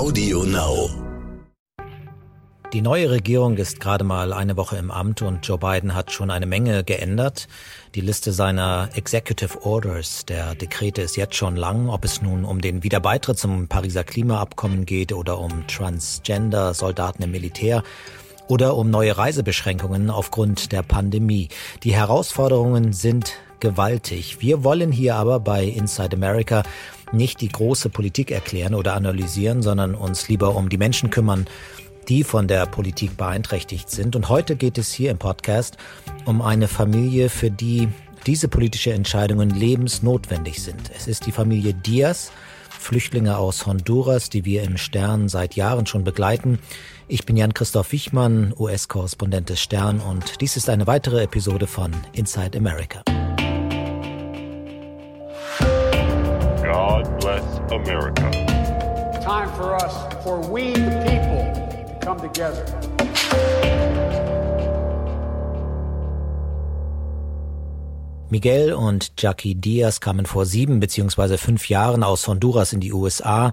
[0.00, 0.88] Audio Now.
[2.72, 6.30] Die neue Regierung ist gerade mal eine Woche im Amt und Joe Biden hat schon
[6.30, 7.48] eine Menge geändert.
[7.94, 12.62] Die Liste seiner Executive Orders, der Dekrete, ist jetzt schon lang, ob es nun um
[12.62, 17.82] den Wiederbeitritt zum Pariser Klimaabkommen geht oder um Transgender-Soldaten im Militär
[18.48, 21.50] oder um neue Reisebeschränkungen aufgrund der Pandemie.
[21.82, 24.40] Die Herausforderungen sind gewaltig.
[24.40, 26.62] Wir wollen hier aber bei Inside America
[27.12, 31.46] nicht die große Politik erklären oder analysieren, sondern uns lieber um die Menschen kümmern,
[32.08, 34.16] die von der Politik beeinträchtigt sind.
[34.16, 35.76] Und heute geht es hier im Podcast
[36.24, 37.88] um eine Familie, für die
[38.26, 40.90] diese politische Entscheidungen lebensnotwendig sind.
[40.94, 42.32] Es ist die Familie Diaz,
[42.68, 46.58] Flüchtlinge aus Honduras, die wir im Stern seit Jahren schon begleiten.
[47.08, 52.56] Ich bin Jan-Christoph Wichmann, US-Korrespondent des Stern und dies ist eine weitere Episode von Inside
[52.56, 53.02] America.
[57.82, 58.30] America.
[59.22, 61.42] Time for us, for we the people,
[61.88, 62.64] to come together.
[68.28, 73.52] Miguel und Jackie Diaz kamen vor sieben beziehungsweise fünf Jahren aus Honduras in die USA.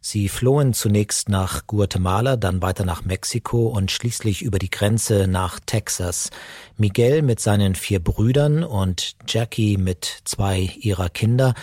[0.00, 5.60] Sie flohen zunächst nach Guatemala, dann weiter nach Mexiko und schließlich über die Grenze nach
[5.64, 6.30] Texas.
[6.76, 11.54] Miguel mit seinen vier Brüdern und Jackie mit zwei ihrer Kinder.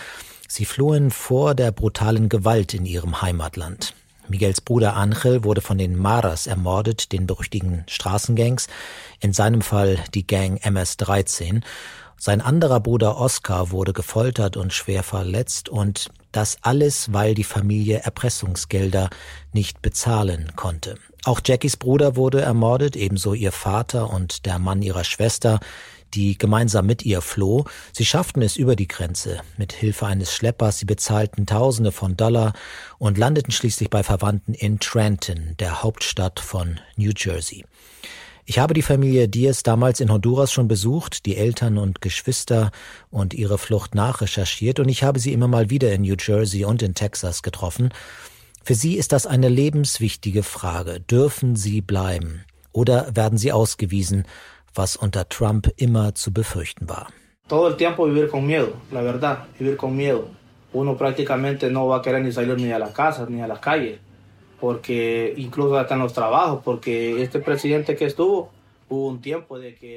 [0.48, 3.94] Sie flohen vor der brutalen Gewalt in ihrem Heimatland.
[4.28, 8.68] Miguels Bruder Angel wurde von den Maras ermordet, den berüchtigten Straßengangs,
[9.20, 11.62] in seinem Fall die Gang MS-13.
[12.16, 17.98] Sein anderer Bruder Oscar wurde gefoltert und schwer verletzt und das alles, weil die Familie
[17.98, 19.10] Erpressungsgelder
[19.52, 20.96] nicht bezahlen konnte.
[21.24, 25.60] Auch Jackies Bruder wurde ermordet, ebenso ihr Vater und der Mann ihrer Schwester,
[26.14, 27.64] die gemeinsam mit ihr floh.
[27.92, 30.78] Sie schafften es über die Grenze mit Hilfe eines Schleppers.
[30.78, 32.52] Sie bezahlten Tausende von Dollar
[32.98, 37.64] und landeten schließlich bei Verwandten in Trenton, der Hauptstadt von New Jersey.
[38.46, 42.72] Ich habe die Familie Diaz damals in Honduras schon besucht, die Eltern und Geschwister
[43.10, 46.82] und ihre Flucht nachrecherchiert und ich habe sie immer mal wieder in New Jersey und
[46.82, 47.88] in Texas getroffen.
[48.62, 51.00] Für sie ist das eine lebenswichtige Frage.
[51.00, 52.44] Dürfen sie bleiben?
[52.72, 54.24] Oder werden sie ausgewiesen,
[54.74, 57.08] was unter Trump immer zu befürchten war?
[57.48, 60.28] Todo el tiempo vivir con miedo, la verdad, vivir con miedo.
[60.72, 63.60] Uno prácticamente no va a querer ni salir ni a la casa ni a las
[63.60, 63.98] calles
[64.64, 68.50] porque incluso hasta en los trabajos, porque este presidente que estuvo,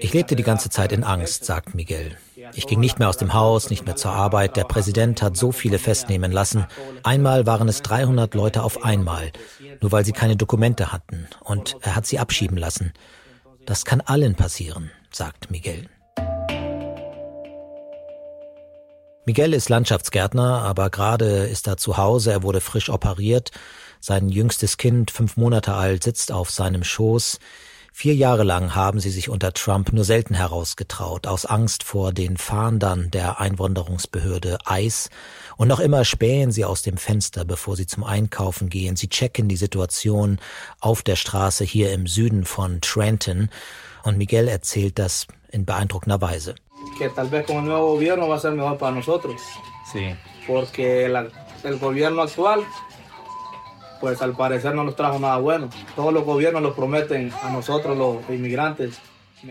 [0.02, 2.18] ich lebte die ganze Zeit in Angst, sagt Miguel.
[2.54, 4.56] Ich ging nicht mehr aus dem Haus, nicht mehr zur Arbeit.
[4.56, 6.66] Der Präsident hat so viele festnehmen lassen.
[7.04, 9.32] Einmal waren es 300 Leute auf einmal,
[9.82, 11.28] nur weil sie keine Dokumente hatten.
[11.44, 12.94] Und er hat sie abschieben lassen.
[13.68, 15.90] Das kann allen passieren, sagt Miguel.
[19.26, 22.32] Miguel ist Landschaftsgärtner, aber gerade ist er zu Hause.
[22.32, 23.52] Er wurde frisch operiert.
[24.00, 27.40] Sein jüngstes Kind, fünf Monate alt, sitzt auf seinem Schoß.
[27.94, 32.38] Vier Jahre lang haben sie sich unter Trump nur selten herausgetraut, aus Angst vor den
[32.38, 35.10] Fahndern der Einwanderungsbehörde ICE.
[35.58, 38.96] Und noch immer spähen sie aus dem Fenster, bevor sie zum Einkaufen gehen.
[38.96, 40.40] Sie checken die Situation
[40.80, 43.50] auf der Straße hier im Süden von Trenton.
[44.04, 46.56] Und Miguel erzählt das in beeindruckender Weise.
[49.94, 50.16] Sí.
[50.46, 51.28] Porque la,
[51.64, 52.66] el gobierno actual
[54.00, 55.70] pues al parecer no nos trajo nada bueno.
[55.96, 59.00] Todos los gobiernos lo prometen a nosotros, los inmigrantes.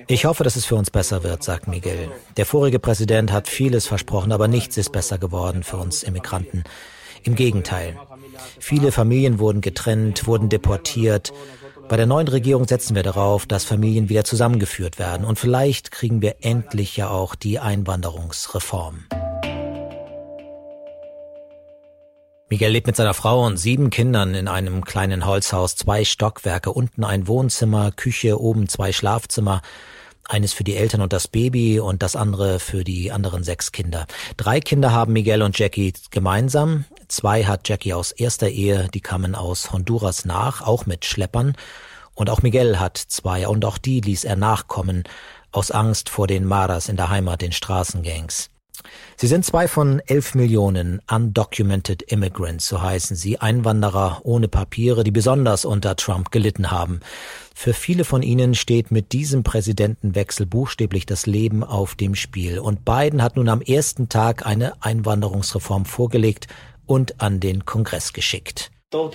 [0.09, 2.11] Ich hoffe, dass es für uns besser wird, sagt Miguel.
[2.37, 6.65] Der vorige Präsident hat vieles versprochen, aber nichts ist besser geworden für uns Immigranten.
[7.23, 7.97] Im Gegenteil.
[8.59, 11.33] Viele Familien wurden getrennt, wurden deportiert.
[11.89, 15.25] Bei der neuen Regierung setzen wir darauf, dass Familien wieder zusammengeführt werden.
[15.25, 19.05] Und vielleicht kriegen wir endlich ja auch die Einwanderungsreform.
[22.49, 27.03] Miguel lebt mit seiner Frau und sieben Kindern in einem kleinen Holzhaus, zwei Stockwerke, unten
[27.03, 29.63] ein Wohnzimmer, Küche, oben zwei Schlafzimmer,
[30.29, 34.07] eines für die Eltern und das Baby und das andere für die anderen sechs Kinder.
[34.37, 36.85] Drei Kinder haben Miguel und Jackie gemeinsam.
[37.09, 41.57] Zwei hat Jackie aus erster Ehe, die kamen aus Honduras nach, auch mit Schleppern.
[42.15, 45.03] Und auch Miguel hat zwei und auch die ließ er nachkommen,
[45.51, 48.51] aus Angst vor den Maras in der Heimat, den Straßengangs.
[49.17, 55.11] Sie sind zwei von elf Millionen undocumented immigrants, so heißen sie, Einwanderer ohne Papiere, die
[55.11, 57.01] besonders unter Trump gelitten haben.
[57.55, 62.59] Für viele von ihnen steht mit diesem Präsidentenwechsel buchstäblich das Leben auf dem Spiel.
[62.59, 66.49] Und Biden hat nun am ersten Tag eine Einwanderungsreform vorgelegt
[66.85, 68.71] und an den Kongress geschickt.
[68.91, 69.13] Todos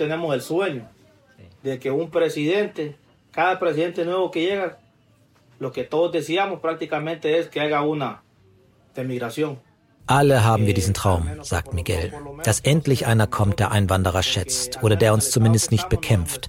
[10.06, 12.12] Alle haben wir diesen Traum, sagt Miguel,
[12.44, 16.48] dass endlich einer kommt, der Einwanderer schätzt oder der uns zumindest nicht bekämpft.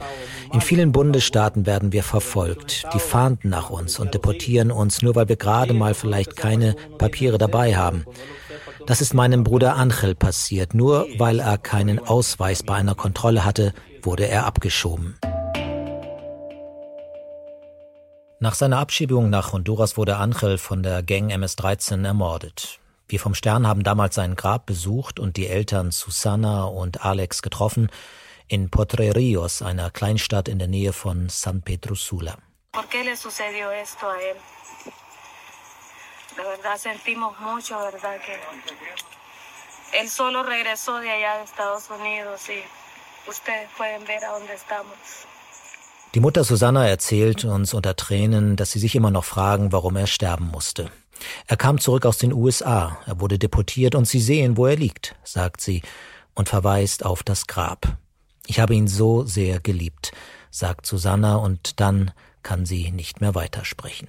[0.51, 2.85] In vielen Bundesstaaten werden wir verfolgt.
[2.93, 7.37] Die fahnden nach uns und deportieren uns, nur weil wir gerade mal vielleicht keine Papiere
[7.37, 8.05] dabei haben.
[8.87, 10.73] Das ist meinem Bruder Angel passiert.
[10.73, 15.15] Nur weil er keinen Ausweis bei einer Kontrolle hatte, wurde er abgeschoben.
[18.43, 22.81] Nach seiner Abschiebung nach Honduras wurde Angel von der Gang MS-13 ermordet.
[23.07, 27.89] Wir vom Stern haben damals sein Grab besucht und die Eltern Susana und Alex getroffen
[28.49, 32.37] in Potrerillos, einer Kleinstadt in der Nähe von San Pedro Sula.
[32.73, 32.83] De
[36.43, 38.37] verdad sentimos mucho, verdad que
[40.01, 42.61] él solo regresó de allá de Estados Unidos y
[43.29, 44.97] ustedes pueden ver a dónde estamos.
[46.15, 50.05] Die Mutter Susanna erzählt uns unter Tränen, dass sie sich immer noch fragen, warum er
[50.05, 50.91] sterben musste.
[51.47, 55.15] Er kam zurück aus den USA, er wurde deportiert und Sie sehen, wo er liegt,
[55.23, 55.81] sagt sie
[56.35, 57.97] und verweist auf das Grab.
[58.45, 60.11] Ich habe ihn so sehr geliebt,
[60.51, 62.11] sagt Susanna und dann
[62.43, 64.07] kann sie nicht mehr weitersprechen.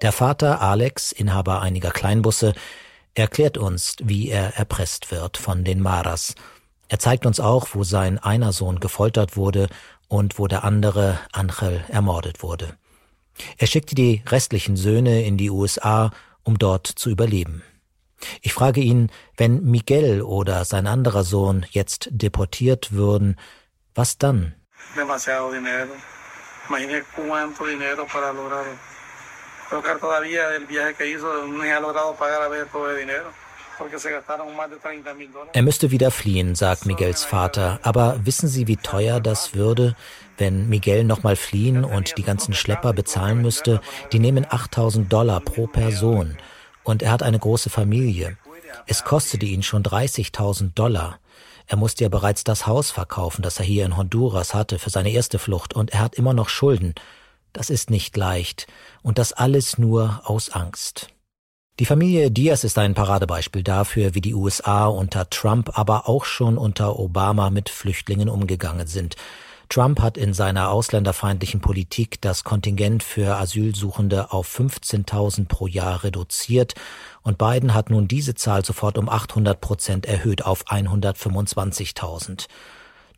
[0.00, 2.54] Der Vater Alex, Inhaber einiger Kleinbusse,
[3.14, 6.34] erklärt uns, wie er erpresst wird von den Maras
[6.88, 9.68] er zeigt uns auch, wo sein einer Sohn gefoltert wurde
[10.08, 12.76] und wo der andere, Angel, ermordet wurde.
[13.58, 16.10] Er schickte die restlichen Söhne in die USA,
[16.42, 17.62] um dort zu überleben.
[18.42, 23.36] Ich frage ihn, wenn Miguel oder sein anderer Sohn jetzt deportiert würden,
[23.94, 24.54] was dann?
[35.52, 37.78] Er müsste wieder fliehen, sagt Miguels Vater.
[37.82, 39.96] Aber wissen Sie, wie teuer das würde,
[40.38, 43.80] wenn Miguel nochmal fliehen und die ganzen Schlepper bezahlen müsste?
[44.12, 46.36] Die nehmen 8000 Dollar pro Person.
[46.82, 48.36] Und er hat eine große Familie.
[48.86, 51.18] Es kostete ihn schon 30.000 Dollar.
[51.66, 55.10] Er musste ja bereits das Haus verkaufen, das er hier in Honduras hatte für seine
[55.10, 55.74] erste Flucht.
[55.74, 56.94] Und er hat immer noch Schulden.
[57.52, 58.66] Das ist nicht leicht.
[59.02, 61.13] Und das alles nur aus Angst.
[61.80, 66.56] Die Familie Diaz ist ein Paradebeispiel dafür, wie die USA unter Trump, aber auch schon
[66.56, 69.16] unter Obama mit Flüchtlingen umgegangen sind.
[69.68, 76.74] Trump hat in seiner ausländerfeindlichen Politik das Kontingent für Asylsuchende auf 15.000 pro Jahr reduziert
[77.22, 82.46] und Biden hat nun diese Zahl sofort um 800 Prozent erhöht auf 125.000.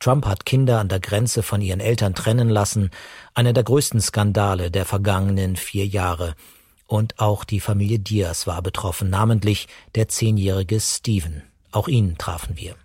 [0.00, 2.90] Trump hat Kinder an der Grenze von ihren Eltern trennen lassen,
[3.34, 6.34] einer der größten Skandale der vergangenen vier Jahre.
[6.86, 11.42] Und auch die Familie Diaz war betroffen, namentlich der zehnjährige Steven.
[11.72, 12.76] Auch ihn trafen wir.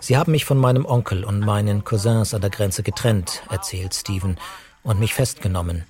[0.00, 4.38] Sie haben mich von meinem Onkel und meinen Cousins an der Grenze getrennt, erzählt Steven,
[4.82, 5.84] und mich festgenommen.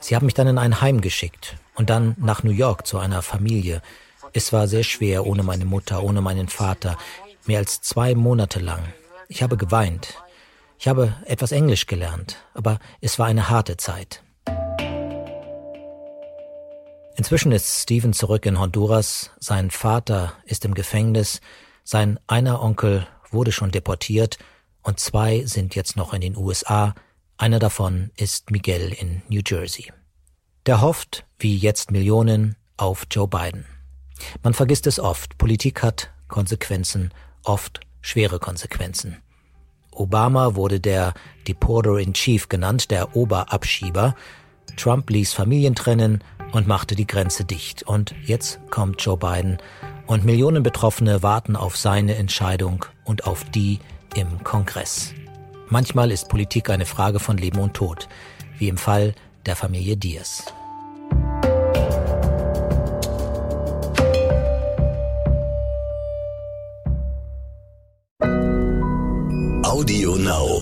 [0.00, 3.22] Sie haben mich dann in ein Heim geschickt und dann nach New York zu einer
[3.22, 3.82] Familie.
[4.36, 6.98] Es war sehr schwer ohne meine Mutter, ohne meinen Vater,
[7.46, 8.82] mehr als zwei Monate lang.
[9.28, 10.20] Ich habe geweint.
[10.76, 14.24] Ich habe etwas Englisch gelernt, aber es war eine harte Zeit.
[17.16, 21.40] Inzwischen ist Steven zurück in Honduras, sein Vater ist im Gefängnis,
[21.84, 24.38] sein einer Onkel wurde schon deportiert
[24.82, 26.96] und zwei sind jetzt noch in den USA,
[27.36, 29.92] einer davon ist Miguel in New Jersey.
[30.66, 33.64] Der hofft, wie jetzt Millionen, auf Joe Biden.
[34.42, 35.38] Man vergisst es oft.
[35.38, 39.18] Politik hat Konsequenzen, oft schwere Konsequenzen.
[39.92, 41.14] Obama wurde der
[41.46, 44.14] Deporter in Chief genannt, der Oberabschieber.
[44.76, 47.82] Trump ließ Familien trennen und machte die Grenze dicht.
[47.84, 49.58] Und jetzt kommt Joe Biden
[50.06, 53.78] und Millionen Betroffene warten auf seine Entscheidung und auf die
[54.14, 55.14] im Kongress.
[55.68, 58.08] Manchmal ist Politik eine Frage von Leben und Tod,
[58.58, 59.14] wie im Fall
[59.46, 60.44] der Familie Diaz.
[69.74, 70.53] Audio Now.